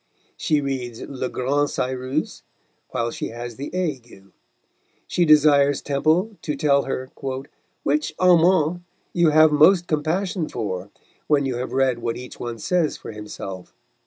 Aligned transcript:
She 0.35 0.61
reads 0.61 0.99
Le 1.01 1.29
Grand 1.29 1.69
Cyrus 1.69 2.41
while 2.89 3.11
she 3.11 3.27
has 3.27 3.57
the 3.57 3.67
ague; 3.71 4.23
she 5.05 5.25
desires 5.25 5.79
Temple 5.79 6.37
to 6.41 6.55
tell 6.55 6.85
her 6.85 7.11
"which 7.83 8.15
amant 8.17 8.81
you 9.13 9.29
have 9.29 9.51
most 9.51 9.85
compassion 9.85 10.49
for, 10.49 10.89
when 11.27 11.45
you 11.45 11.57
have 11.57 11.71
read 11.71 11.99
what 11.99 12.17
each 12.17 12.39
one 12.39 12.57
says 12.57 12.97
for 12.97 13.11
himself." 13.11 13.75